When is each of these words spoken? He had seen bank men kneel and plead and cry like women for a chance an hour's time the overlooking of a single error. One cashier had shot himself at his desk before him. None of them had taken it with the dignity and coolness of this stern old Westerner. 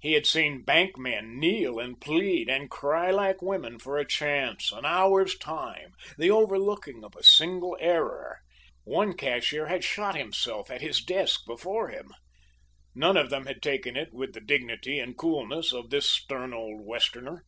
He 0.00 0.14
had 0.14 0.26
seen 0.26 0.64
bank 0.64 0.98
men 0.98 1.38
kneel 1.38 1.78
and 1.78 2.00
plead 2.00 2.48
and 2.48 2.68
cry 2.68 3.12
like 3.12 3.40
women 3.40 3.78
for 3.78 3.96
a 3.96 4.04
chance 4.04 4.72
an 4.72 4.84
hour's 4.84 5.38
time 5.38 5.92
the 6.18 6.32
overlooking 6.32 7.04
of 7.04 7.14
a 7.14 7.22
single 7.22 7.76
error. 7.78 8.40
One 8.82 9.16
cashier 9.16 9.66
had 9.68 9.84
shot 9.84 10.16
himself 10.16 10.68
at 10.68 10.80
his 10.80 11.00
desk 11.00 11.42
before 11.46 11.90
him. 11.90 12.10
None 12.96 13.16
of 13.16 13.30
them 13.30 13.46
had 13.46 13.62
taken 13.62 13.96
it 13.96 14.12
with 14.12 14.32
the 14.32 14.40
dignity 14.40 14.98
and 14.98 15.16
coolness 15.16 15.70
of 15.72 15.90
this 15.90 16.10
stern 16.10 16.52
old 16.52 16.80
Westerner. 16.84 17.44